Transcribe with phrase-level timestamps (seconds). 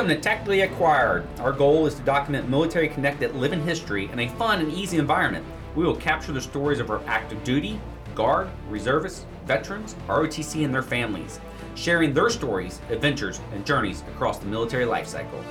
[0.00, 1.26] Welcome to Tactically Acquired.
[1.40, 5.44] Our goal is to document military connected living history in a fun and easy environment.
[5.76, 7.78] We will capture the stories of our active duty,
[8.14, 11.38] guard, reservists, veterans, ROTC, and their families,
[11.74, 15.44] sharing their stories, adventures, and journeys across the military life cycle.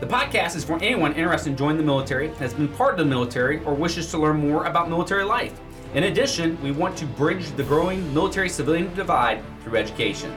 [0.00, 3.06] The podcast is for anyone interested in joining the military, has been part of the
[3.06, 5.58] military, or wishes to learn more about military life.
[5.94, 10.36] In addition, we want to bridge the growing military civilian divide through education.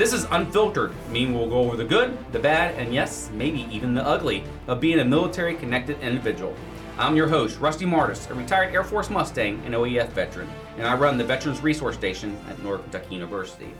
[0.00, 3.92] This is unfiltered, meaning we'll go over the good, the bad, and yes, maybe even
[3.92, 6.56] the ugly of being a military connected individual.
[6.96, 10.96] I'm your host, Rusty Martis, a retired Air Force Mustang and OEF veteran, and I
[10.96, 13.74] run the Veterans Resource Station at North Kentucky University.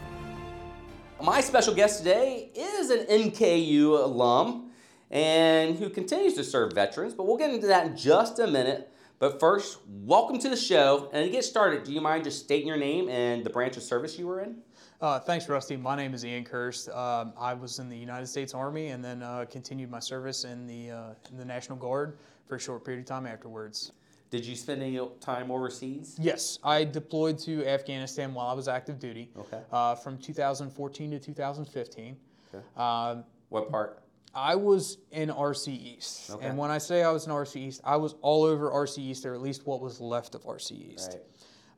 [1.22, 4.72] My special guest today is an NKU alum
[5.10, 8.92] and who continues to serve veterans, but we'll get into that in just a minute.
[9.20, 11.08] But first, welcome to the show.
[11.14, 13.82] And to get started, do you mind just stating your name and the branch of
[13.82, 14.62] service you were in?
[15.00, 15.76] Uh, thanks, Rusty.
[15.78, 16.94] My name is Ian Kirst.
[16.94, 20.66] Um, I was in the United States Army and then uh, continued my service in
[20.66, 23.92] the uh, in the National Guard for a short period of time afterwards.
[24.30, 26.16] Did you spend any time overseas?
[26.20, 29.30] Yes, I deployed to Afghanistan while I was active duty.
[29.38, 29.60] Okay.
[29.72, 32.16] Uh, from 2014 to 2015.
[32.54, 32.64] Okay.
[32.76, 34.02] Um, What part?
[34.34, 36.46] I was in RC East, Okay.
[36.46, 39.26] and when I say I was in RC East, I was all over RC East,
[39.26, 41.16] or at least what was left of RC East.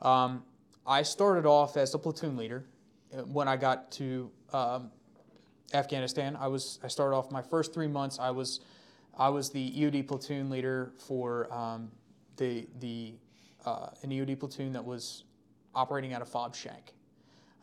[0.02, 0.24] Right.
[0.24, 0.42] Um,
[0.86, 2.66] I started off as a platoon leader
[3.26, 4.90] when I got to um,
[5.74, 6.36] Afghanistan.
[6.38, 8.18] I was I started off my first three months.
[8.18, 8.60] I was
[9.16, 11.90] I was the EOD platoon leader for um,
[12.36, 13.14] the the
[13.64, 15.24] uh, an EOD platoon that was
[15.74, 16.94] operating out of Fob Shank.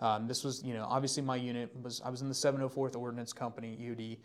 [0.02, 3.34] Um, this was you know obviously my unit was I was in the 704th Ordnance
[3.34, 4.18] Company EOD.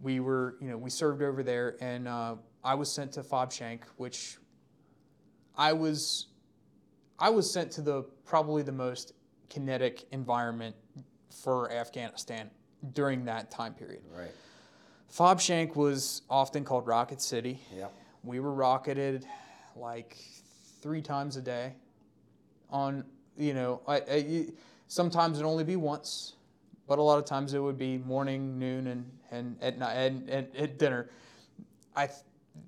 [0.00, 3.52] We were you know we served over there and uh, I was sent to Fob
[3.52, 4.38] Shank, which
[5.56, 6.26] I was
[7.18, 9.12] I was sent to the probably the most
[9.54, 10.74] kinetic environment
[11.30, 12.50] for Afghanistan
[12.92, 14.02] during that time period.
[14.12, 14.30] Right.
[15.08, 17.60] Fob Shank was often called Rocket City.
[17.74, 17.86] Yeah.
[18.24, 19.24] We were rocketed
[19.76, 20.16] like
[20.82, 21.74] three times a day.
[22.70, 23.04] On
[23.36, 24.46] you know, I, I,
[24.88, 26.34] sometimes it'd only be once,
[26.88, 30.28] but a lot of times it would be morning, noon, and and at night and,
[30.28, 31.10] and at dinner.
[31.94, 32.08] I,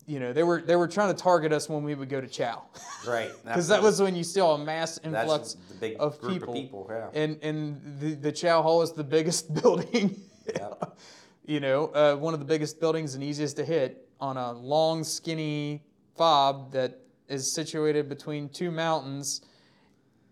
[0.06, 2.26] you know, they were they were trying to target us when we would go to
[2.28, 2.62] chow.
[3.06, 3.30] Right.
[3.44, 6.54] because that was when you saw a mass that's influx the big of group people.
[6.54, 6.86] of people.
[6.90, 7.08] Yeah.
[7.22, 10.20] And and the the Chow Hall is the biggest building.
[10.48, 10.98] Yep.
[11.44, 15.04] you know, uh, one of the biggest buildings and easiest to hit on a long,
[15.04, 15.82] skinny
[16.16, 16.98] fob that
[17.28, 19.42] is situated between two mountains.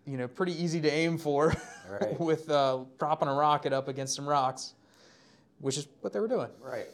[0.05, 1.53] You know, pretty easy to aim for
[1.89, 2.19] Right.
[2.19, 4.73] with uh, propping a rocket up against some rocks,
[5.59, 6.49] which is what they were doing.
[6.59, 6.87] Right.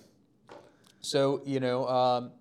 [1.01, 2.31] So, you know, um,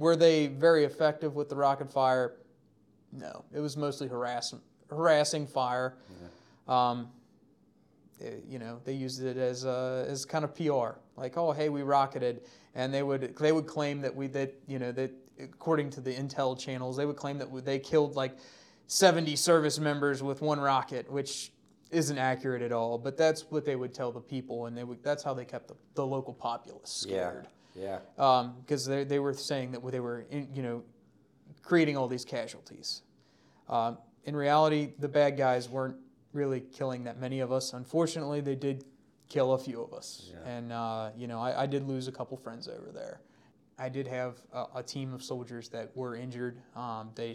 [0.00, 2.32] were they very effective with the rocket fire?
[3.12, 5.94] No, it was mostly harassing, harassing fire.
[6.66, 7.08] Um,
[8.22, 11.68] eh, you know, they used it as uh, as kind of PR, like, oh, hey,
[11.68, 12.40] we rocketed,
[12.74, 16.14] and they would they would claim that we that you know that according to the
[16.14, 18.36] intel channels, they would claim that they killed like
[18.86, 21.52] 70 service members with one rocket, which
[21.90, 22.96] isn't accurate at all.
[22.96, 25.68] But that's what they would tell the people, and they would, that's how they kept
[25.68, 27.50] the, the local populace scared Yeah.
[27.74, 30.82] Because they, they were saying that they were in, you know
[31.62, 33.02] creating all these casualties.
[33.68, 35.96] Um, in reality, the bad guys weren't
[36.32, 37.72] really killing that many of us.
[37.72, 38.84] Unfortunately, they did
[39.28, 40.50] kill a few of us, Yeah.
[40.50, 43.20] and uh, you know I, I did lose a couple friends over there.
[43.78, 46.60] I did have a, a team of soldiers that were injured.
[46.76, 47.34] Um, they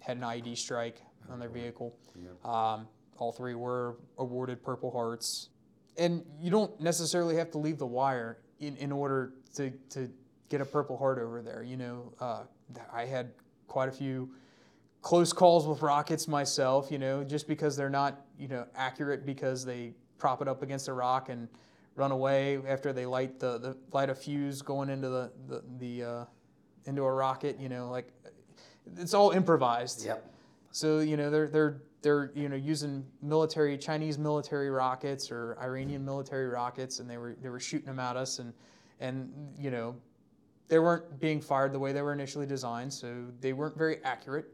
[0.00, 1.00] had an IED strike
[1.30, 1.96] on their vehicle.
[2.44, 2.86] Um,
[3.18, 5.48] all three were awarded Purple Hearts.
[5.98, 10.10] And you don't necessarily have to leave the wire in, in order to, to
[10.48, 11.62] get a Purple Heart over there.
[11.62, 12.42] You know, uh,
[12.92, 13.32] I had
[13.68, 14.30] quite a few
[15.00, 19.64] close calls with rockets myself, you know, just because they're not, you know, accurate because
[19.64, 21.48] they prop it up against a rock and
[21.96, 26.04] run away after they light the, the light a fuse going into the, the, the
[26.04, 26.24] uh,
[26.86, 28.12] into a rocket, you know, like
[28.96, 30.04] it's all improvised.
[30.04, 30.32] Yep.
[30.70, 36.04] So you know they're they're they're you know using military Chinese military rockets or Iranian
[36.04, 38.52] military rockets, and they were they were shooting them at us, and
[39.02, 39.94] and you know
[40.68, 44.46] they weren't being fired the way they were initially designed, so they weren't very accurate.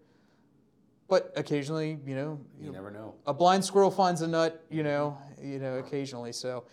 [1.07, 3.15] But occasionally, you know, You never know.
[3.27, 6.33] a blind squirrel finds a nut, you know, you know, occasionally.
[6.33, 6.65] So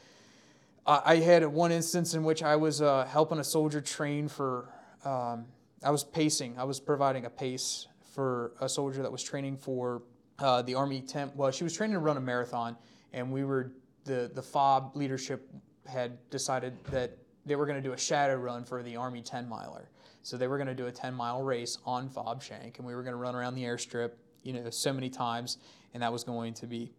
[0.86, 4.70] uh, I had one instance in which I was uh, helping a soldier train for.
[5.04, 5.46] Um,
[5.84, 6.58] I was pacing.
[6.58, 10.02] I was providing a pace for a soldier that was training for
[10.40, 11.32] uh, the Army 10.
[11.36, 12.76] Well, she was training to run a marathon,
[13.14, 13.72] and we were
[14.06, 15.48] the the FOB leadership
[15.86, 19.48] had decided that they were going to do a shadow run for the Army 10
[19.48, 19.90] miler.
[20.24, 22.96] So they were going to do a 10 mile race on Fob Shank, and we
[22.96, 24.12] were going to run around the airstrip,
[24.44, 25.58] you know, so many times,
[25.94, 26.92] and that was going to be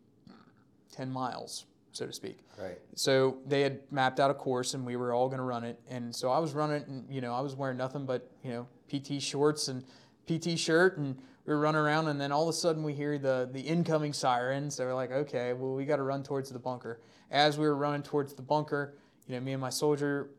[0.92, 1.66] 10 miles.
[1.90, 2.38] so to speak.
[2.56, 2.78] Right.
[2.94, 5.80] So they had mapped out a course, and we were all going to run it.
[5.90, 8.66] And so I was running, and you know, I was wearing nothing but you know
[8.88, 9.84] PT shorts and
[10.26, 11.16] PT shirt, and
[11.46, 12.08] we were running around.
[12.08, 14.76] And then all of a sudden, we hear the the incoming sirens.
[14.76, 17.00] So we're like, okay, well, we got to run towards the bunker.
[17.30, 18.94] As we were running towards the bunker,
[19.26, 20.30] you know, me and my soldier.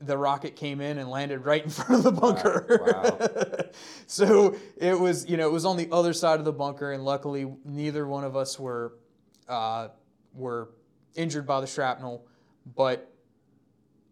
[0.00, 2.80] The rocket came in and landed right in front of the bunker.
[2.86, 3.70] Wow.
[4.06, 7.04] so it was, you know, it was on the other side of the bunker, and
[7.04, 8.94] luckily neither one of us were
[9.48, 9.88] uh,
[10.32, 10.70] were
[11.14, 12.24] injured by the shrapnel,
[12.76, 13.12] but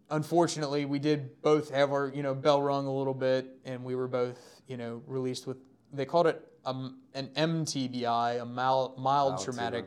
[0.09, 3.95] unfortunately, we did both have our you know bell rung a little bit, and we
[3.95, 5.57] were both you know released with
[5.93, 9.85] they called it um, an MTBI, a mild, mild Mild traumatic.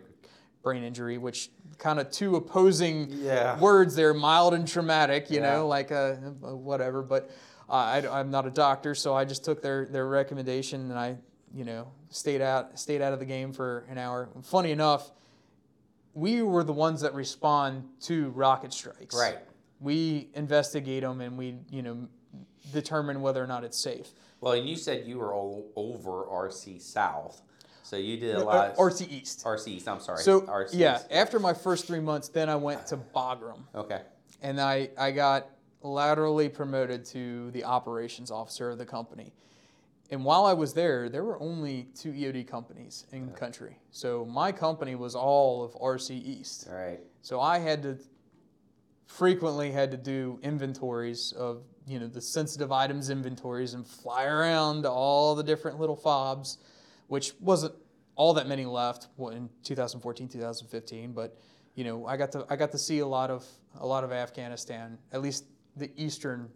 [0.63, 3.59] Brain injury, which kind of two opposing Yeah.
[3.59, 5.55] words there, mild and traumatic, you Yeah.
[5.57, 7.03] know, like uh, whatever.
[7.03, 7.31] But
[7.69, 11.17] uh, I, am not a doctor, so I just took their, their recommendation and I,
[11.55, 14.29] you know, stayed out stayed out of the game for an hour.
[14.43, 15.11] Funny enough,
[16.15, 19.15] we were the ones that respond to rocket strikes.
[19.17, 19.39] Right.
[19.81, 22.09] We investigate them and we, you know,
[22.73, 24.09] determine whether or not it's safe.
[24.41, 27.43] Well, and you said you were all over RC South,
[27.83, 28.77] so you did a Uh, lot.
[28.77, 29.45] RC East.
[29.45, 29.89] RC East.
[29.89, 30.23] I'm sorry.
[30.23, 31.07] So RC yeah, East.
[31.11, 33.61] after my first three months, then I went to Bagram.
[33.75, 34.01] Okay.
[34.41, 35.47] and I, I got
[35.83, 39.33] laterally promoted to the operations officer of the company.
[40.11, 43.79] And while I was there, there were only two EOD companies in the country.
[43.93, 46.69] So my company was all of RC East.
[46.71, 47.01] All right.
[47.23, 47.99] So I had to
[49.07, 54.83] frequently had to do inventories of you know the sensitive items inventories and fly around
[54.83, 56.59] to all the different little fobs,
[57.13, 57.75] which wasn't
[58.17, 61.37] all that many left in 2014 2015 but
[61.75, 63.45] you know I got to I got to see a lot of
[63.79, 65.45] a lot of Afghanistan at least
[65.77, 66.49] the eastern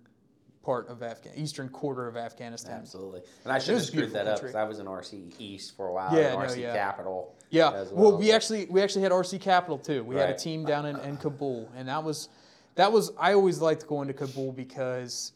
[0.62, 3.20] part of Afghan eastern quarter of Afghanistan Absolutely.
[3.44, 5.88] And I should have screwed that beautiful up because I was in RC East for
[5.88, 6.17] a while.
[6.17, 6.75] Yeah, and no, RC yeah.
[6.75, 7.35] Capital.
[7.50, 7.73] Yeah.
[7.73, 10.05] as well, well, we actually we actually had RC Capital too.
[10.05, 12.31] We had a team down in, in Kabul, and that was
[12.76, 15.32] that was I always liked going to Kabul because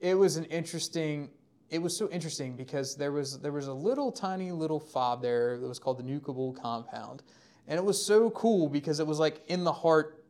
[0.00, 1.30] it was an interesting.
[1.70, 5.56] It was so interesting because there was there was a little tiny little fob there
[5.58, 7.22] that was called the New Kabul Compound,
[7.68, 10.24] and it was so cool because it was like in the heart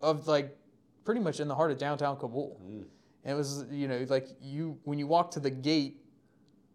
[0.00, 0.56] of like
[1.04, 2.60] pretty much in the heart of downtown Kabul.
[2.64, 2.84] Mm.
[3.24, 5.96] And it was you know like you when you walk to the gate.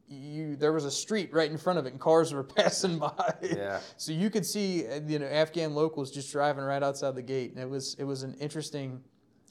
[0.07, 3.33] You, there was a street right in front of it, and cars were passing by.
[3.41, 3.79] Yeah.
[3.97, 7.59] So you could see, you know, Afghan locals just driving right outside the gate, and
[7.59, 9.01] it was it was an interesting,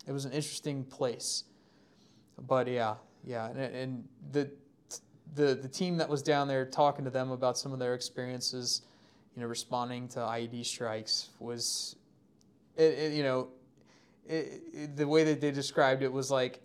[0.07, 1.43] it was an interesting place.
[2.39, 2.95] But yeah,
[3.27, 4.51] yeah, and, and the
[5.35, 8.83] the the team that was down there talking to them about some of their experiences,
[9.35, 11.97] you know, responding to IED strikes was,
[12.77, 13.49] it, it, you know,
[14.27, 16.61] it, it, the way that they described it was like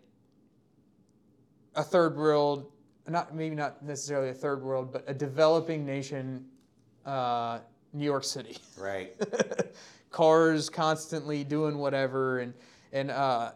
[1.76, 2.72] a third world,
[3.08, 6.46] not maybe not necessarily a third world, but a developing nation,
[7.06, 7.60] uh,
[7.94, 8.58] New York City.
[8.78, 9.16] Right.
[10.12, 12.54] Cars constantly doing whatever, and
[12.92, 13.52] and uh,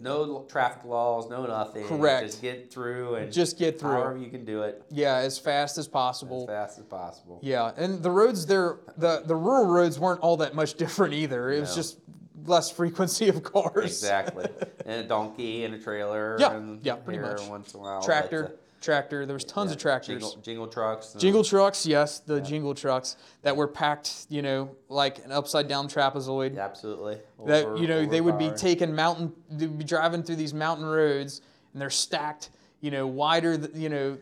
[0.00, 1.86] No traffic laws, no nothing.
[1.86, 2.26] Correct.
[2.26, 3.90] Just get through and just get through.
[3.92, 6.42] however you can do it Yeah, as fast as possible.
[6.42, 7.38] as fast as possible.
[7.42, 11.50] Yeah, and the roads there, the the rural roads weren't all that much different either.
[11.50, 11.98] It was just
[12.44, 13.84] less frequency of cars.
[13.84, 14.46] Exactly.
[14.86, 16.36] and a donkey and a trailer.
[16.40, 17.40] Yeah, and yeah, pretty much.
[17.48, 18.02] Once in a while.
[18.02, 18.50] Tractor, uh,
[18.82, 19.24] tractor.
[19.24, 20.22] There was tons yeah, of tractors.
[20.22, 21.14] Jingle, jingle trucks.
[21.18, 25.88] Jingle trucks, yes, the jingle trucks that were packed, you know, like an upside down
[25.88, 26.58] trapezoid.
[26.58, 27.18] Absolutely.
[27.46, 31.40] That you know they would be taking mountain, they'd be driving through these mountain roads,
[31.72, 34.18] and they're stacked, you know, wider, you know,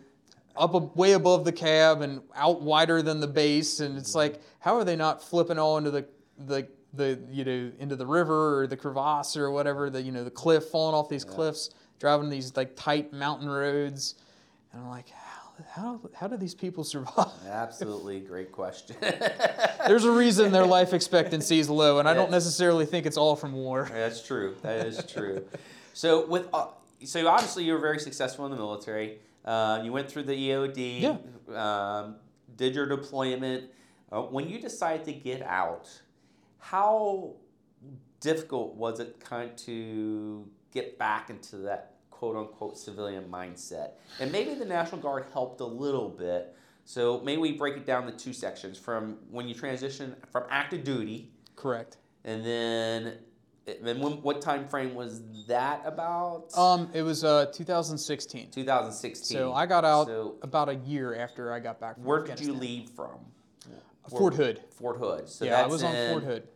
[0.56, 4.18] up way above the cab and out wider than the base, and it's mm-hmm.
[4.18, 6.06] like, how are they not flipping all into the
[6.46, 10.24] the the you know into the river or the crevasse or whatever the you know
[10.24, 14.16] the cliff falling off these cliffs, driving these like tight mountain roads,
[14.72, 15.40] and I'm like, how
[15.74, 17.28] how how do these people survive?
[17.48, 18.96] Absolutely great question.
[19.86, 23.36] There's a reason their life expectancy is low, and I don't necessarily think it's all
[23.36, 23.88] from war.
[23.92, 24.56] That's true.
[24.62, 25.44] That is true.
[25.92, 26.68] so with uh,
[27.04, 29.18] so obviously you were very successful in the military.
[29.44, 31.00] Uh, you went through the EOD.
[31.00, 31.16] Yeah.
[32.02, 32.16] Um,
[32.56, 33.70] did your deployment.
[34.12, 35.88] Uh, when you decided to get out,
[36.58, 37.34] how
[38.20, 43.92] difficult was it kind of to get back into that quote unquote civilian mindset?
[44.20, 46.54] And maybe the National Guard helped a little bit.
[46.84, 50.84] So maybe we break it down the two sections from when you transition from active
[50.84, 51.96] duty Correct.
[52.24, 53.14] and then,
[53.66, 56.48] and when, what time frame was that about?
[56.58, 58.50] Um, it was uh 2016.
[58.50, 59.38] 2016.
[59.38, 62.38] So I got out So about a year after I got back from where did
[62.40, 63.18] you leave from?
[64.10, 64.60] Fort Hood.
[64.70, 65.26] Fort Hood.
[65.28, 66.48] So yeah, I was on Fort Hood,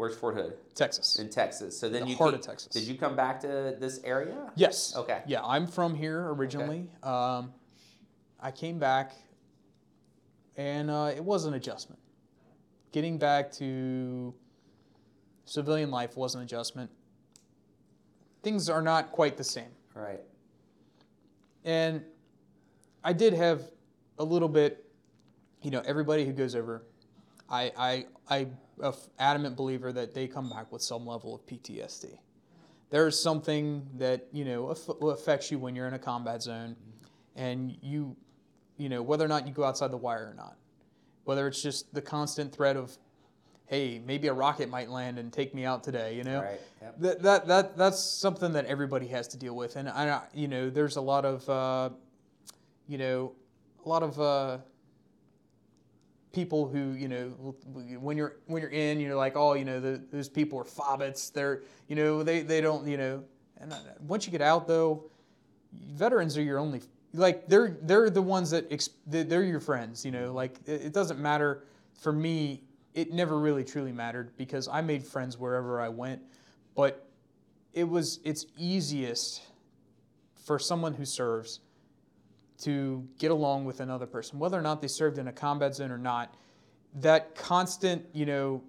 [0.00, 0.54] Where's Fort Hood?
[0.74, 1.16] Texas.
[1.18, 1.78] In Texas.
[1.78, 2.72] So then The you heart came- of Texas.
[2.72, 4.50] Did you come back to this area?
[4.56, 4.96] yes.
[4.96, 5.20] Okay.
[5.26, 6.88] Yeah, I'm from here originally.
[7.02, 7.52] Um,
[8.40, 9.12] I came back,
[10.56, 12.00] and uh, it was an adjustment.
[12.92, 14.32] Getting back to
[15.44, 16.90] civilian life was an adjustment.
[18.42, 19.68] Things are not quite the same.
[19.94, 20.20] Right.
[21.62, 22.02] And
[23.04, 23.70] I did have
[24.18, 24.82] a little bit,
[25.60, 26.86] you know, everybody who goes over,
[27.50, 28.46] I, I, I,
[28.82, 32.18] a adamant believer that they come back with some level of PTSD.
[32.90, 36.76] There's something that, you know, aff- affects you when you're in a combat zone
[37.36, 38.16] and you,
[38.76, 40.56] you know, whether or not you go outside the wire or not,
[41.24, 42.96] whether it's just the constant threat of,
[43.66, 46.42] hey, maybe a rocket might land and take me out today, you know?
[46.42, 46.60] Right.
[46.82, 46.94] Yep.
[46.98, 49.76] That, that, that, that's something that everybody has to deal with.
[49.76, 51.90] And, I, you know, there's a lot of, uh,
[52.88, 53.32] you know,
[53.84, 54.58] a lot of uh,
[56.32, 57.28] people who, you know,
[58.00, 61.32] when you're when you're in, you're like, oh, you know, the, those people are fobbits.
[61.32, 63.24] They're, you know, they, they don't, you know.
[63.58, 65.04] And uh, once you get out, though,
[65.92, 66.80] veterans are your only,
[67.12, 70.04] like, they're they're the ones that ex- they're they're your friends.
[70.04, 71.64] You know, like it, it doesn't matter
[72.00, 72.62] for me.
[72.94, 76.22] It never really truly mattered because I made friends wherever I went,
[76.74, 77.06] but
[77.72, 79.42] it was it's easiest
[80.44, 81.60] for someone who serves
[82.60, 85.90] to get along with another person, whether or not they served in a combat zone
[85.90, 86.34] or not.
[86.96, 88.62] That constant, you know,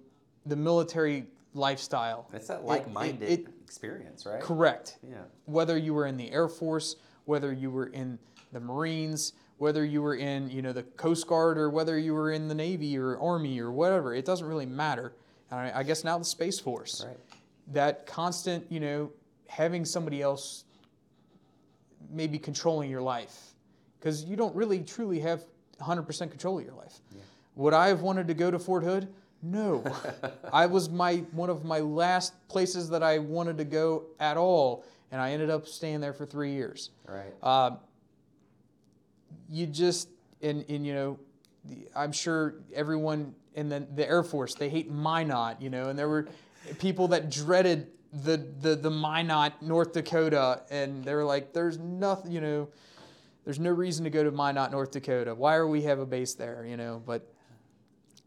[0.46, 2.28] the military lifestyle.
[2.32, 4.40] It's that like-minded it- experience, right?
[4.40, 4.98] Correct.
[5.02, 5.22] Yeah.
[5.46, 8.18] Whether you were in the Air Force, whether you were in
[8.52, 12.32] the Marines, whether you were in, you know, the Coast Guard, or whether you were
[12.32, 15.12] in the Navy or Army or whatever, it doesn't really matter.
[15.50, 17.16] And I, I guess now the Space Force Right.
[17.72, 19.10] that constant, you know,
[19.48, 20.64] having somebody else
[22.10, 23.51] maybe controlling your life
[24.02, 25.44] because you don't really truly have
[25.80, 26.98] 100% control of your life.
[27.54, 29.08] Would I have wanted to go to Fort Hood?
[29.42, 29.84] No.
[30.52, 34.84] I was my one of my last places that I wanted to go at all,
[35.12, 36.90] and I ended up staying there for three years.
[37.06, 37.32] Right.
[37.42, 37.72] Uh,
[39.48, 40.08] you just
[40.40, 41.18] and, and you know
[41.94, 46.08] i'm sure everyone in the, the air force they hate minot you know and there
[46.08, 46.26] were
[46.78, 47.88] people that dreaded
[48.24, 52.68] the, the, the minot north dakota and they were like there's nothing you know
[53.44, 56.34] there's no reason to go to minot north dakota why are we have a base
[56.34, 57.32] there you know but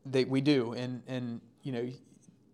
[0.06, 1.90] they, we do and and you know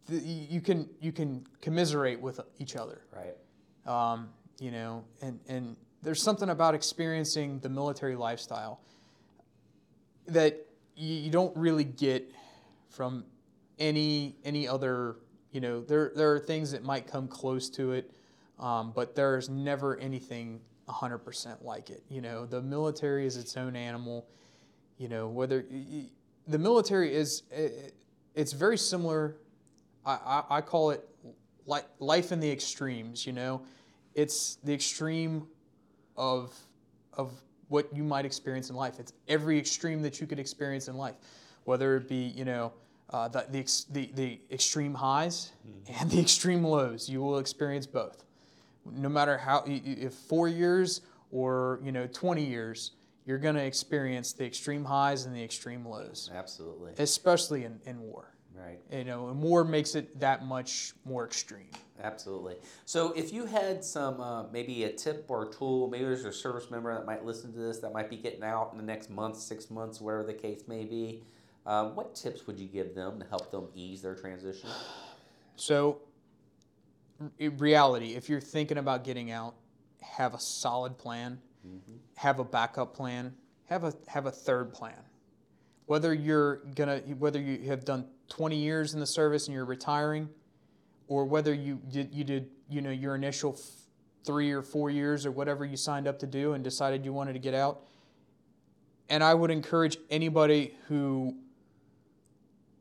[0.08, 4.12] th- you can you can commiserate with each other Right.
[4.13, 8.80] um, you know, and, and there's something about experiencing the military lifestyle
[10.27, 12.32] that you, you don't really get
[12.89, 13.25] from
[13.80, 15.15] any any other.
[15.51, 18.12] You know, there there are things that might come close to it,
[18.60, 22.03] um, but there's never anything 100% like it.
[22.10, 24.27] You know, the military is its own animal.
[24.98, 25.65] You know, whether
[26.48, 27.43] the military is,
[28.36, 29.38] it's very similar.
[30.05, 31.07] I, I, I call it
[31.65, 33.25] like life in the extremes.
[33.25, 33.62] You know,
[34.15, 35.48] it's the extreme
[36.17, 36.53] of
[37.13, 37.31] of
[37.67, 39.00] what you might experience in life.
[39.00, 41.15] It's every extreme that you could experience in life,
[41.63, 42.74] whether it be you know
[43.10, 45.51] uh, the, the, the the extreme highs
[46.00, 47.10] and the extreme lows.
[47.10, 48.24] You will experience both,
[48.90, 52.92] no matter how if four years or you know 20 years.
[53.24, 56.94] You're going to experience the extreme highs and the extreme lows, Absolutely.
[56.98, 58.34] especially in, in war.
[58.56, 58.80] Right.
[58.92, 61.70] You know, and war makes it that much more extreme.
[62.04, 62.56] Absolutely.
[62.86, 66.34] So, if you had some, uh, maybe a tip or a tool, maybe there's a
[66.34, 69.10] service member that might listen to this that might be getting out in the next
[69.10, 71.24] month, six months, whatever the case may be,
[71.66, 74.70] uh, what tips would you give them to help them ease their transition?
[75.56, 76.00] So,
[77.58, 79.56] reality, if you're thinking about getting out,
[80.01, 81.94] have a solid plan, mm-hmm.
[82.16, 83.34] have a backup plan,
[83.66, 85.00] have a have a third plan.
[85.86, 90.30] Whether you're gonna whether you have done 20 years in the service and you're retiring,
[91.08, 93.62] or whether you did you did you know your initial f-
[94.25, 97.34] three or four years or whatever you signed up to do and decided you wanted
[97.34, 97.82] to get out.
[99.10, 101.36] And I would encourage anybody who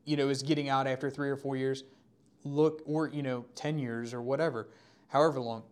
[0.05, 1.83] you know is getting out after three or four years
[2.43, 4.67] look or you know 10 years or whatever
[5.07, 5.63] however long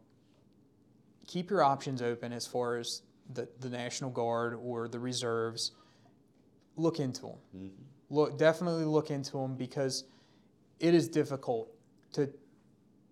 [1.28, 3.02] keep your options open as far as
[3.34, 5.74] the, the national guard or the reserves.
[6.76, 7.72] Look into them
[8.10, 10.06] look definitely look into them because
[10.80, 11.72] it is difficult
[12.14, 12.30] to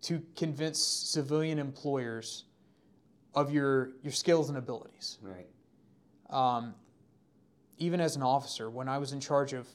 [0.02, 2.46] to convince civilian employers
[3.36, 5.20] of your your skills and abilities.
[5.22, 5.48] Right.
[6.30, 6.74] um,
[7.78, 9.68] even as an officer, when I was in charge of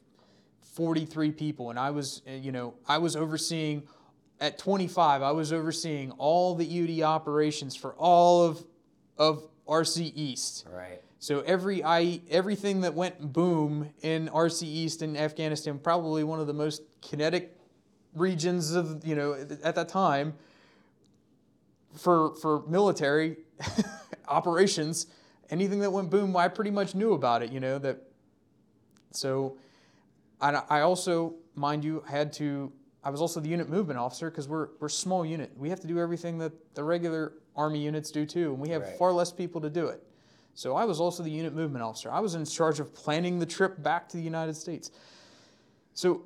[0.62, 3.82] 43 people, and I was, uh, you know, I was overseeing
[4.40, 8.64] at 25, I was overseeing all the EOD operations for all of
[9.18, 10.66] of RC East.
[10.70, 11.00] Right.
[11.18, 16.48] So every I everything that went boom in RC East in Afghanistan, probably one of
[16.48, 17.56] the most kinetic
[18.14, 20.34] regions of you know at that time
[21.94, 23.36] for for military
[24.28, 25.06] operations.
[25.50, 27.52] Anything that went boom, I pretty much knew about it.
[27.52, 27.98] You know that.
[29.12, 29.58] So,
[30.42, 32.72] I I also mind you had to
[33.04, 35.52] I was also the unit movement officer because we're we're a small unit.
[35.56, 38.82] We have to do everything that the regular Army units do too, and we have
[38.82, 38.98] Right.
[38.98, 40.02] far less people to do it.
[40.54, 42.10] So I was also the unit movement officer.
[42.10, 44.90] I was in charge of planning the trip back to the United States.
[45.94, 46.24] So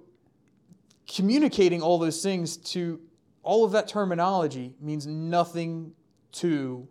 [1.07, 3.01] communicating all those things to
[3.43, 5.93] all of that terminology means nothing
[6.33, 6.89] to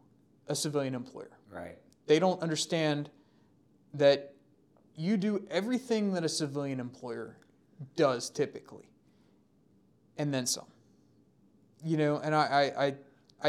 [0.48, 1.38] a civilian employer.
[1.52, 1.78] Right.
[2.08, 3.10] They don't understand
[3.94, 4.34] that
[4.96, 7.38] you do everything that a civilian employer
[7.96, 8.90] does typically,
[10.18, 10.68] and then some.
[11.84, 12.96] You know, and I, I, I,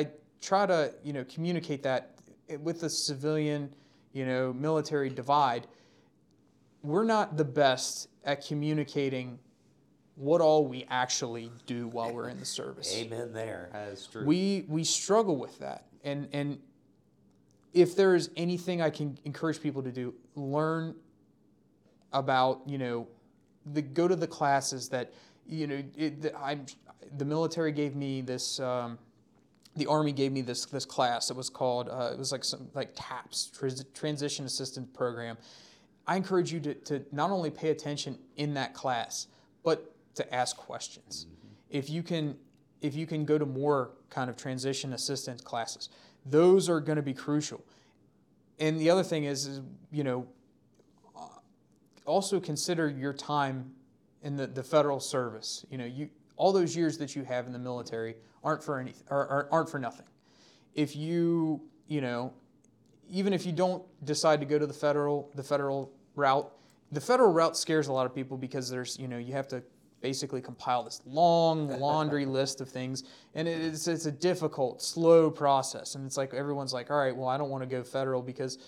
[0.00, 0.08] I
[0.40, 2.18] try to you know communicate that
[2.60, 3.74] with the civilian,
[4.12, 5.66] you know, military divide.
[6.82, 9.38] We're not the best at communicating
[10.16, 13.68] what all we actually do while we're in the service Amen there.
[13.72, 14.24] That's true.
[14.24, 16.58] we we struggle with that and and
[17.74, 20.94] if there is anything i can encourage people to do learn
[22.18, 23.06] about you know
[23.72, 25.12] the go to the classes that
[25.46, 26.66] you know it, the, i'm
[27.18, 28.98] the military gave me this um,
[29.76, 31.30] the army gave me this this class.
[31.30, 35.36] It was called uh, it was like some like taps Trans- transition assistance program.
[36.06, 39.28] I encourage you to, to not only pay attention in that class
[39.62, 41.26] but to ask questions.
[41.70, 42.36] If you can
[42.80, 45.90] if you can go to more kind of transition assistance classes
[46.28, 47.64] those are going to be crucial.
[48.58, 49.60] And the other thing is, is
[49.92, 50.26] you know
[52.06, 53.72] also consider your time
[54.22, 55.64] in the, the federal service.
[55.70, 58.94] You know you all those years that you have in the military aren't for any
[59.10, 60.06] or, or aren't for nothing.
[60.74, 62.32] If you you know
[63.08, 66.50] even if you don't decide to go to the federal the federal route
[66.92, 69.62] the federal route scares a lot of people because there's you know you have to
[70.00, 75.94] basically compile this long laundry list of things and it's, it's a difficult slow process
[75.94, 78.58] and it's like everyone's like all right well i don't want to go federal because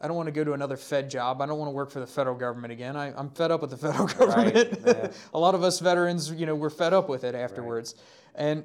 [0.00, 1.40] i don't want to go to another fed job.
[1.40, 2.96] I don't want to work for the federal government again.
[2.96, 4.80] I, i'm fed up with the federal government.
[4.86, 5.10] yeah.
[5.34, 7.94] a lot of us veterans you know we're fed up with it afterwards.
[8.34, 8.64] And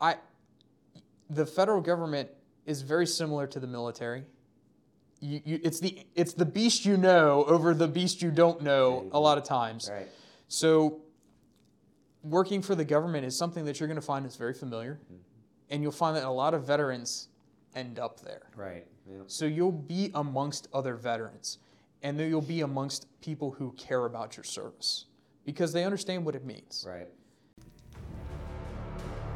[0.00, 0.16] i
[1.30, 2.30] the federal government
[2.66, 4.24] is very similar to the military.
[5.20, 9.08] You, you, it's the it's the beast you know over the beast you don't know
[9.10, 9.90] a lot of times.
[9.92, 10.06] Right.
[10.46, 11.00] so,
[12.22, 15.16] working for the government is something that you're going to find is very familiar, mm-hmm.
[15.70, 17.28] and you'll find that a lot of veterans
[17.74, 18.50] end up there.
[18.56, 18.86] Right.
[19.08, 19.22] Yeah.
[19.26, 21.58] So, you'll be amongst other veterans,
[22.02, 25.06] and then you'll be amongst people who care about your service
[25.44, 26.84] because they understand what it means.
[26.86, 27.08] Right.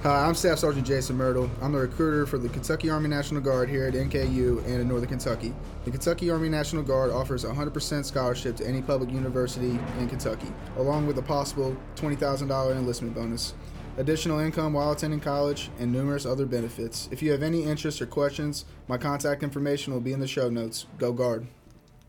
[0.03, 1.49] Hi, I'm Staff Sergeant Jason Moertle.
[1.63, 5.09] I'm the recruiter for the Kentucky Army National Guard here at NKU and in Northern
[5.09, 5.55] Kentucky.
[5.85, 10.49] The Kentucky Army National Guard offers a 100% scholarship to any public university in Kentucky,
[10.77, 13.55] along with a possible $20,000 enlistment bonus,
[13.99, 17.09] additional income while attending college, and numerous other benefits.
[17.11, 20.49] If you have any interest or questions, my contact information will be in the show
[20.49, 20.87] notes.
[20.99, 21.47] Go Guard.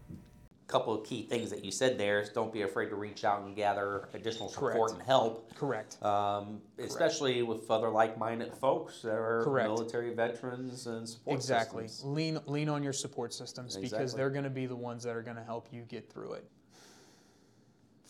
[0.10, 3.24] A couple of key things that you said there is don't be afraid to reach
[3.26, 4.94] out and gather additional support Correct.
[4.94, 5.54] and help.
[5.56, 6.02] Correct.
[6.04, 9.70] Um, especially with other like-minded folks that are Correct.
[9.70, 11.88] military veterans and support Exactly.
[11.88, 12.16] systems.
[12.16, 15.22] Lean lean on your support systems because they're going to be the ones that are
[15.22, 16.50] going to help you get through it.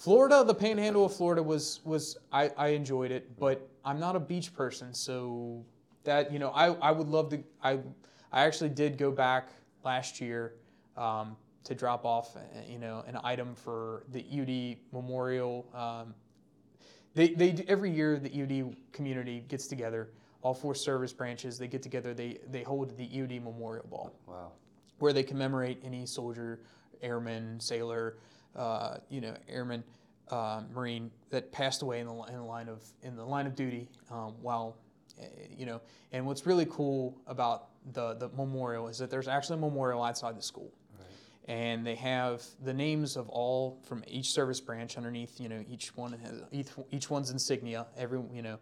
[0.04, 4.20] Florida, the Panhandle of Florida was was I, I enjoyed it, but I'm not a
[4.20, 5.64] beach person, so
[6.04, 7.80] that you know I, I would love to I
[8.34, 9.48] I actually did go back
[9.86, 10.56] last year
[10.98, 12.36] um, to drop off
[12.68, 15.66] you know an item for the EOD Memorial.
[15.74, 16.14] Um,
[17.14, 20.10] they, they every year the EOD community gets together.
[20.42, 22.14] All four service branches they get together.
[22.14, 24.52] They they hold the EOD Memorial Ball Wow.
[25.00, 26.60] where they commemorate any soldier,
[27.02, 28.18] airman, sailor,
[28.56, 29.84] uh, you know, airman,
[30.30, 33.56] uh, marine that passed away in the, in the line of in the line of
[33.56, 34.78] duty um, while,
[35.22, 35.82] uh, you know.
[36.12, 40.38] And what's really cool about the the memorial is that there's actually a memorial outside
[40.38, 40.72] the school,
[41.48, 45.40] and they have the names of all from each service branch underneath.
[45.40, 47.88] You know, each one has each, each one's insignia.
[47.98, 48.60] Every you know.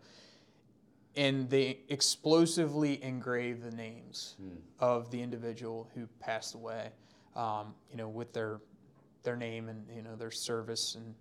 [1.17, 4.35] And they explosively engrave the names
[4.79, 6.91] of the individual who passed away,
[7.35, 8.61] um, you know, with their
[9.23, 11.13] their name and you know their service and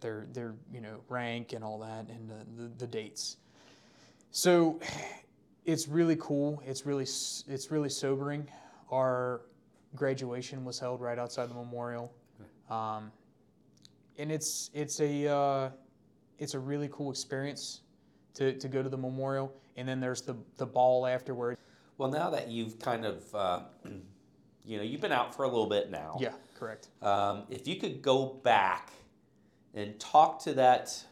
[0.00, 3.36] their their you know rank and all that and the, the, the dates.
[4.30, 4.80] So
[5.64, 6.62] it's really cool.
[6.66, 8.48] It's really it's really sobering.
[8.90, 9.42] Our
[9.94, 12.12] graduation was held right outside the memorial,
[12.70, 13.10] um,
[14.18, 15.70] and it's it's a uh,
[16.38, 17.80] it's a really cool experience
[18.34, 19.54] to, to go to the memorial.
[19.76, 21.56] And then there's the the ball afterward.
[21.96, 23.60] Well, now that you've kind of, uh,
[24.64, 26.18] you know, you've been out for a little bit now.
[26.20, 26.88] Yeah, correct.
[27.02, 28.90] Um, if you could go back
[29.74, 31.04] and talk to that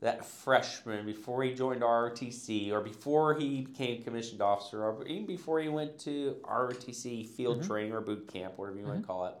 [0.00, 5.60] that freshman before he joined ROTC or before he became commissioned officer or even before
[5.60, 9.34] he went to ROTC field training or boot camp, whatever you want to call it,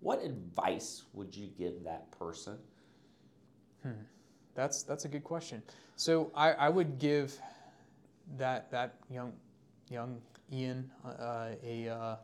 [0.00, 2.58] what advice would you give that person?
[4.54, 5.62] That's that's a good question.
[5.96, 7.38] So I, I would give
[8.36, 9.32] that that young
[9.88, 10.20] young
[10.52, 12.16] Ian uh, a uh,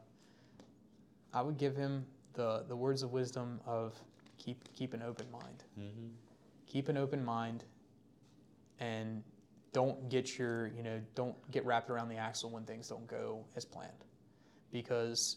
[1.33, 3.95] I would give him the the words of wisdom of
[4.38, 5.64] keep keep an open mind.
[5.79, 6.09] Mm-hmm.
[6.67, 7.64] Keep an open mind,
[8.79, 9.23] and
[9.73, 13.45] don't get your you know don't get wrapped around the axle when things don't go
[13.57, 14.05] as planned,
[14.71, 15.37] because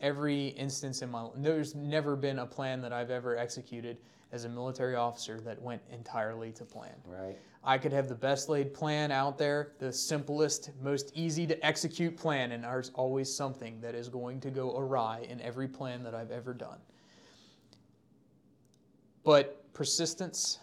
[0.00, 3.98] every instance in my there's never been a plan that I've ever executed
[4.32, 6.94] as a military officer that went entirely to plan.
[7.06, 7.36] Right.
[7.64, 12.16] I could have the best laid plan out there, the simplest, most easy to execute
[12.16, 16.14] plan, and there's always something that is going to go awry in every plan that
[16.14, 16.78] I've ever done.
[19.24, 20.58] But persistence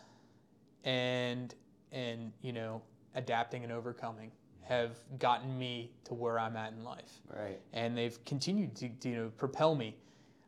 [0.84, 1.54] and
[1.92, 2.82] and you know
[3.16, 4.32] adapting and overcoming
[4.68, 7.60] have gotten me to where I'm at in life Right.
[7.74, 9.96] and they've continued to, to, you know propel me.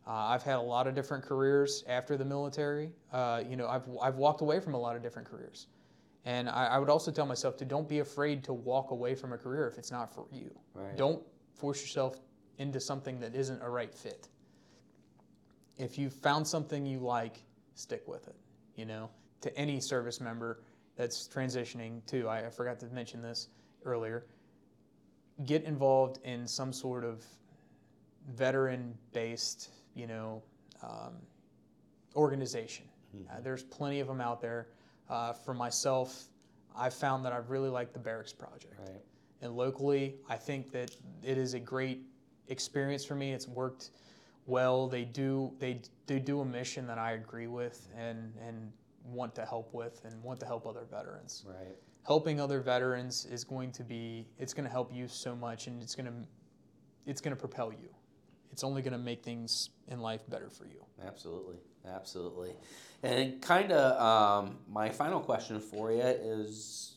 [0.08, 2.92] Uh, I've had a lot of different careers after the military.
[3.12, 5.68] Uh, you know, I've I've walked away from a lot of different careers,
[6.26, 9.34] and I, I would also tell myself to don't be afraid to walk away from
[9.34, 10.50] a career if it's not for you.
[10.74, 10.96] Right.
[10.98, 11.22] Don't
[11.54, 12.20] force yourself
[12.58, 14.30] into something that isn't a right fit.
[15.78, 17.44] If you found something you like,
[17.76, 18.36] stick with it.
[18.76, 19.10] You know,
[19.42, 20.64] to any service member
[20.96, 23.50] that's transitioning to, I, I forgot to mention this
[23.86, 24.26] earlier,
[25.46, 27.24] get involved in some sort of
[28.36, 30.42] veteran-based, you know,
[30.84, 31.14] um,
[32.16, 32.86] organization.
[33.32, 34.68] Uh, there's plenty of them out there.
[35.10, 36.26] Uh, for myself,
[36.76, 38.76] I've found that I really like the Barracks Project.
[38.80, 39.02] Right.
[39.42, 42.02] And locally, I think that it is a great
[42.48, 43.34] experience for me.
[43.34, 43.92] It's worked
[44.46, 44.88] well.
[44.88, 48.72] They do they they do a mission that I agree with and and
[49.06, 51.46] want to help with and want to help other veterans.
[51.48, 51.78] Right.
[52.08, 55.82] Helping other veterans is going to be it's going to help you so much and
[55.84, 56.14] it's going to
[57.06, 57.90] it's going to propel you.
[58.52, 60.84] It's only going to make things in life better for you.
[61.06, 62.54] Absolutely, absolutely.
[63.04, 66.96] And kind of um, my final question for you is: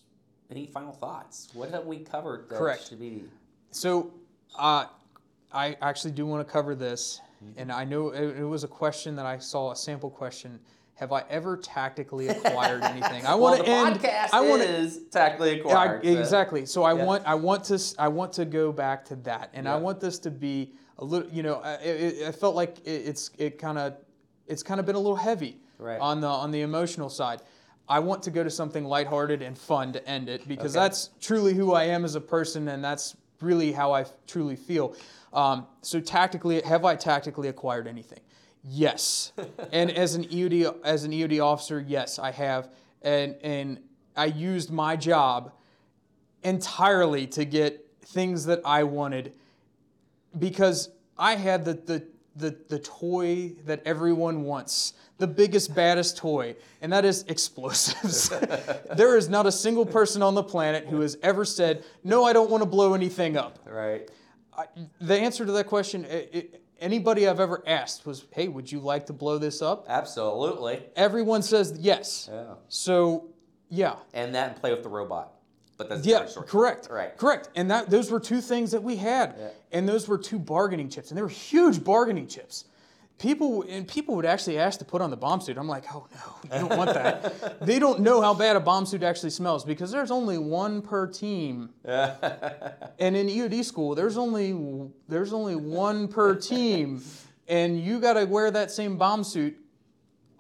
[0.51, 1.49] any final thoughts?
[1.55, 2.49] What have we covered?
[2.49, 2.89] That Correct.
[2.89, 3.25] Should be
[3.71, 4.13] So,
[4.59, 4.87] uh,
[5.53, 7.21] I actually do want to cover this,
[7.57, 10.59] and I know it, it was a question that I saw a sample question.
[11.01, 13.25] Have I ever tactically acquired anything?
[13.25, 13.97] I want the to end.
[14.01, 16.05] podcast I want to is tactically Yeah, I- acquired.
[16.05, 16.67] exactly.
[16.67, 17.05] So I yeah.
[17.05, 20.19] want I want to I want to go back to that, and I want this
[20.21, 21.27] to be a little.
[21.31, 23.95] You know, I- it, felt like it, it's it kind of
[24.47, 25.99] it's kind of been a little heavy Right.
[25.99, 27.41] on the on the emotional side.
[27.89, 30.85] I want to go to something lighthearted and fun to end it because Okay.
[30.85, 34.95] that's truly who I am as a person, and that's really how I truly feel.
[35.33, 38.21] Um, so tactically, have I tactically acquired anything?
[38.65, 39.33] Yes.
[39.73, 42.71] and as an EOD as an EOD officer, yes, I have.
[43.03, 43.81] And and
[44.17, 45.53] I used my job
[46.43, 49.35] entirely to get things that I wanted
[50.39, 56.57] because I had the the the, the toy that everyone wants, the biggest, baddest toy,
[56.81, 58.29] and that is explosives.
[58.97, 62.33] there is not a single person on the planet who has ever said, No, I
[62.33, 63.59] don't want to blow anything up.
[63.67, 64.09] Right.
[64.57, 64.67] I,
[65.01, 66.45] the answer to that question, i i
[66.81, 69.87] anybody I've ever asked was, Hey, would you like to blow this up?
[69.89, 70.83] Absolutely.
[70.97, 72.29] Everyone says yes.
[72.33, 72.55] Yeah.
[72.69, 73.29] So,
[73.69, 73.97] yeah.
[74.15, 75.33] And that and play with the robot.
[75.77, 76.47] But that's Yeah, story.
[76.47, 76.89] correct.
[76.91, 77.17] Right.
[77.17, 77.49] Correct.
[77.55, 79.35] And that those were two things that we had.
[79.39, 79.49] Yeah.
[79.73, 81.11] And those were two bargaining chips.
[81.11, 82.65] And they were huge bargaining chips.
[83.21, 85.59] People and people would actually ask to put on the bomb suit.
[85.59, 87.61] I'm like, oh no, you don't want that.
[87.67, 91.07] they don't know how bad a bomb suit actually smells because there's only one per
[91.07, 91.69] team.
[91.85, 97.03] and in EOD school, there's only there's only one per team,
[97.47, 99.55] and you got to wear that same bomb suit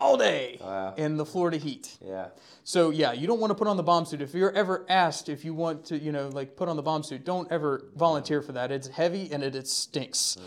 [0.00, 0.94] all day Wow.
[0.96, 1.98] in the Florida heat.
[2.02, 2.28] yeah.
[2.64, 4.22] So yeah, you don't want to put on the bomb suit.
[4.22, 7.02] If you're ever asked if you want to, you know, like put on the bomb
[7.02, 8.72] suit, don't ever volunteer for that.
[8.72, 10.38] It's heavy and it, it stinks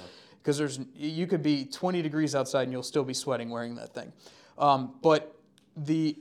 [0.43, 3.93] because there's you could be 20 degrees outside and you'll still be sweating wearing that
[3.93, 4.11] thing.
[4.57, 5.39] Um, but
[5.77, 6.17] the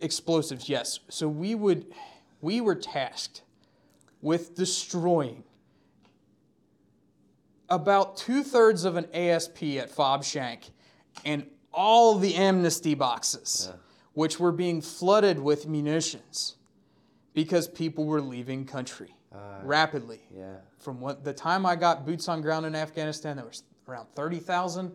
[0.00, 1.00] explosives, yes.
[1.08, 1.86] So we would
[2.42, 3.42] we were tasked
[4.20, 5.42] with destroying
[7.70, 10.70] about two thirds of an ASP at Fob Shank
[11.24, 13.70] and all the amnesty boxes,
[14.12, 16.56] which were being flooded with munitions
[17.32, 20.20] because people were leaving country Uh, rapidly.
[20.36, 20.56] Yeah.
[20.78, 24.94] From what the time I got boots on ground in Afghanistan, there was around 30,000.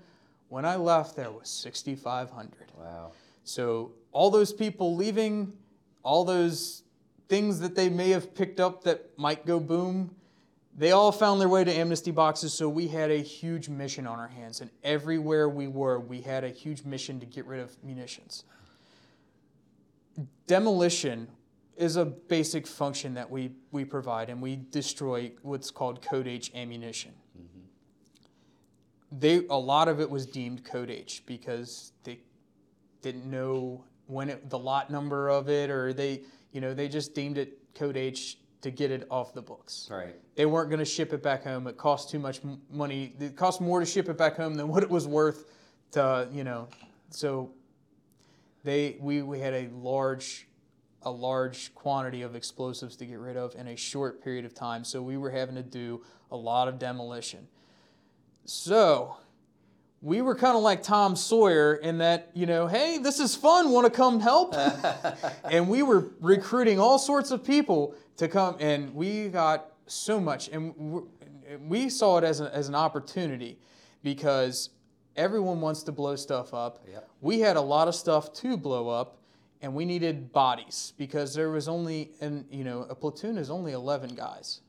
[0.50, 2.71] When I left, there was 6,500.
[2.78, 3.12] Wow.
[3.43, 5.54] So all those people leaving,
[6.04, 6.84] all those
[7.30, 10.15] things that they may have picked up that might go boom,
[10.78, 12.54] they all found their way to amnesty boxes.
[12.54, 16.43] So we had a huge mission on our hands, and everywhere we were, we had
[16.43, 18.43] a huge mission to get rid of munitions.
[20.45, 21.28] Demolition
[21.78, 26.52] is a basic function that we, we provide, and we destroy what's called code H
[26.56, 29.20] ammunition mm-hmm.
[29.20, 32.20] they a lot of it was deemed code H because they
[33.02, 37.13] didn't know when it, the lot number of it, or they, you know, they just
[37.13, 39.88] deemed it code H to get it off the books.
[39.92, 40.16] Right.
[40.36, 41.68] They weren't going to ship it back home.
[41.68, 43.13] It cost too much money.
[43.20, 45.46] It cost more to ship it back home than what it was worth
[45.92, 46.68] to, you know.
[47.12, 47.52] So
[48.63, 50.47] they we, we had a large
[51.04, 54.84] a large quantity of explosives to get rid of in a short period of time.
[54.84, 57.48] So we were having to do a lot of demolition.
[58.46, 59.18] So
[60.02, 63.72] we were kind of like Tom Sawyer in that, you know, hey, this is fun,
[63.72, 64.56] want to come help?
[65.52, 70.50] and we were recruiting all sorts of people to come, and we got so much,
[70.50, 71.04] and
[71.68, 73.58] we saw it as, a, as an opportunity
[74.04, 74.70] because
[75.16, 76.86] everyone wants to blow stuff up.
[76.90, 77.10] Yep.
[77.22, 79.16] We had a lot of stuff to blow up,
[79.62, 83.72] and we needed bodies because there was only, and you know, a platoon is only
[83.74, 84.62] 11 guys.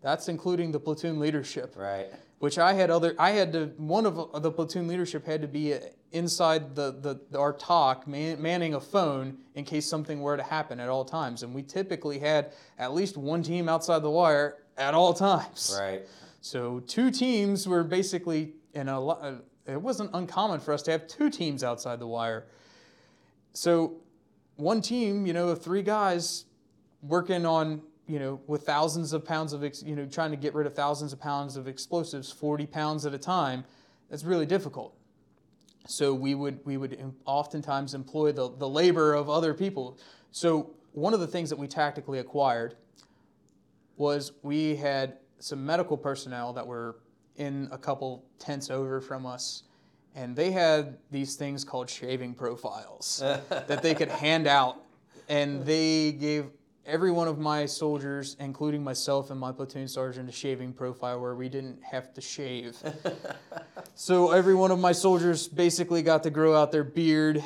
[0.00, 2.06] That's including the platoon leadership Right.
[2.40, 3.14] which I had other.
[3.18, 3.66] I had to.
[3.76, 5.78] One of the platoon leadership had to be uh,
[6.10, 10.80] inside the, the our TOC, man, manning a phone in case something were to happen
[10.80, 11.44] at all times.
[11.44, 15.76] And we typically had at least one team outside the wire at all times.
[15.80, 16.02] Right.
[16.40, 19.20] So two teams were basically, and a lot.
[19.22, 19.34] uh,
[19.68, 22.46] It wasn't uncommon for us to have two teams outside the wire.
[23.52, 23.98] So
[24.62, 26.44] one team, you know, of three guys
[27.02, 30.54] working on, you know, with thousands of pounds of, ex- you know, trying to get
[30.54, 33.64] rid of thousands of pounds of explosives, 40 pounds at a time,
[34.08, 34.96] that's really difficult.
[35.86, 39.98] So we would we would oftentimes employ the, the labor of other people.
[40.30, 42.76] So one of the things that we tactically acquired
[43.96, 46.96] was we had some medical personnel that were
[47.36, 49.64] in a couple tents over from us,
[50.14, 54.82] and they had these things called shaving profiles that they could hand out,
[55.28, 56.46] and they gave
[56.84, 61.34] every one of my soldiers, including myself and my platoon sergeant, a shaving profile where
[61.34, 62.76] we didn't have to shave.
[63.94, 67.42] so every one of my soldiers basically got to grow out their beard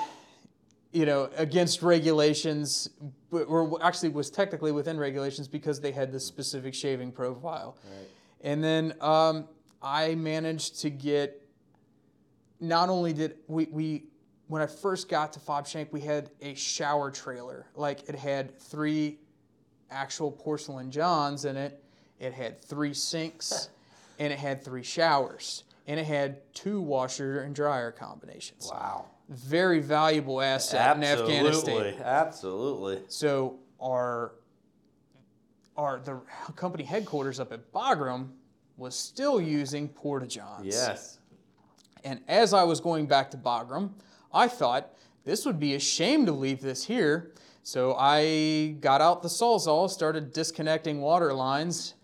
[0.96, 2.88] you know, against regulations,
[3.30, 7.76] but or actually was technically within regulations because they had this specific shaving profile.
[7.84, 8.08] Right.
[8.40, 9.46] And then um,
[9.82, 11.45] I managed to get.
[12.60, 14.04] Not only did we, we
[14.48, 17.66] when I first got to Fob Shank, we had a shower trailer.
[17.74, 19.18] Like it had three
[19.90, 21.82] actual porcelain johns in it.
[22.18, 23.68] It had three sinks,
[24.18, 29.06] and it had three showers, and it had two washer and dryer combinations Wow.
[29.28, 31.46] very valuable asset in Afghanistan.
[31.76, 32.02] Absolutely.
[32.04, 33.00] Absolutely.
[33.08, 34.32] So our
[35.76, 36.18] our the
[36.54, 38.28] company headquarters up at Bagram
[38.78, 40.64] was still using porta johns.
[40.66, 41.18] Yes.
[42.06, 43.90] And as I was going back to Bagram,
[44.32, 47.32] I thought this would be a shame to leave this here.
[47.64, 51.94] So I got out the sawzall, started disconnecting water lines,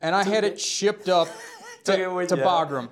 [0.00, 1.28] and I had it shipped up
[1.84, 2.66] to, with to ya.
[2.66, 2.88] Bagram.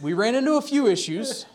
[0.00, 1.46] we ran into a few issues,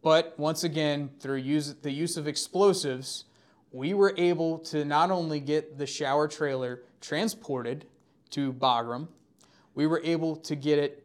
[0.00, 3.24] but once again, through use, the use of explosives,
[3.70, 7.84] we were able to not only get the shower trailer transported
[8.30, 9.08] to Bagram,
[9.74, 11.04] we were able to get it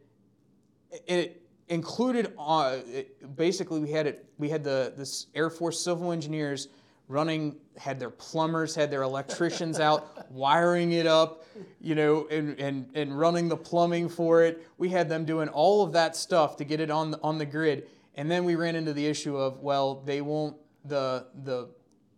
[1.07, 6.11] it included uh, it, basically we had it we had the this air force civil
[6.11, 6.67] engineers
[7.07, 11.45] running had their plumbers had their electricians out wiring it up
[11.79, 14.67] you know and, and and running the plumbing for it.
[14.77, 17.45] We had them doing all of that stuff to get it on the, on the
[17.45, 17.87] grid.
[18.15, 21.69] And then we ran into the issue of well they won't the the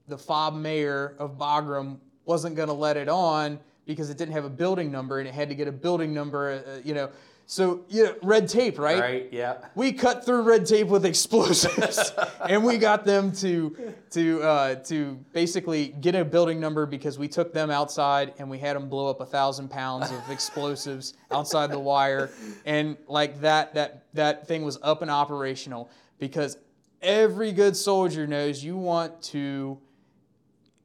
[0.07, 4.45] the fob mayor of bagram wasn't going to let it on because it didn't have
[4.45, 7.09] a building number and it had to get a building number uh, you know
[7.49, 9.29] so you know, red tape right Right.
[9.31, 9.57] Yeah.
[9.73, 12.11] we cut through red tape with explosives,
[12.49, 17.29] and we got them to to uh, to basically get a building number because we
[17.29, 21.71] took them outside and we had them blow up a thousand pounds of explosives outside
[21.71, 22.29] the wire,
[22.65, 26.57] and like that that that thing was up and operational because
[27.01, 29.79] every good soldier knows you want to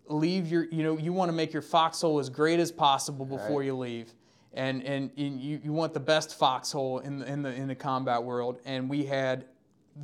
[0.06, 3.60] leave your you know you want to make your foxhole as great as possible before
[3.60, 3.66] Right.
[3.66, 4.12] you leave
[4.54, 7.74] and and, and you, you want the best foxhole in the, in the in the
[7.74, 9.44] combat world and we had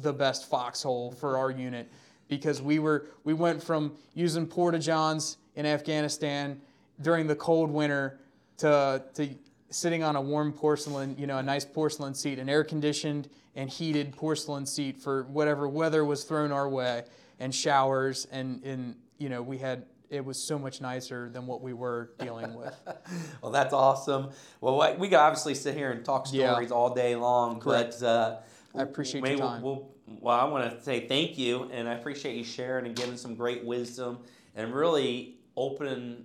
[0.00, 1.90] the best foxhole for our unit
[2.28, 6.60] because we were we went from using porta johns in Afghanistan
[7.02, 8.18] during the cold winter
[8.56, 9.28] to to
[9.70, 13.68] sitting on a warm porcelain you know a nice porcelain seat an air conditioned and
[13.68, 17.02] heated porcelain seat for whatever weather was thrown our way
[17.38, 21.60] and showers and and you know we had it was so much nicer than what
[21.62, 22.74] we were dealing with
[23.42, 24.30] Well, that's awesome.
[24.60, 26.50] Well, we- we could obviously sit here and talk Yeah.
[26.52, 27.96] stories all day long, Correct.
[28.00, 28.36] but uh,
[28.74, 29.62] I appreciate maybe your time.
[29.62, 29.88] We'll,
[30.20, 33.34] well, I want to say thank you, and I appreciate you sharing and giving some
[33.34, 34.18] great wisdom
[34.54, 36.24] and really opening,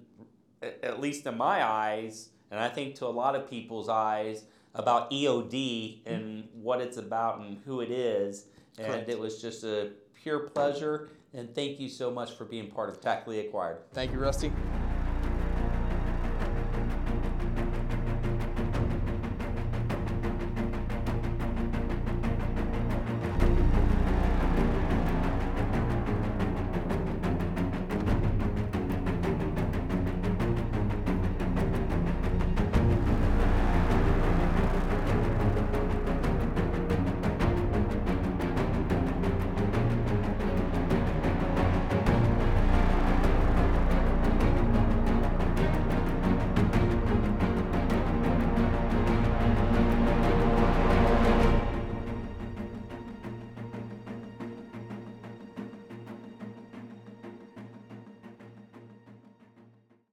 [0.62, 5.12] at least in my eyes, and I think to a lot of people's eyes, about
[5.12, 8.46] EOD and what it's about and who it is.
[8.80, 9.10] And Correct.
[9.10, 11.10] it was just a pure pleasure.
[11.34, 13.78] And thank you so much for being part of Tactically Acquired.
[13.91, 14.52] Thank you, Rusty.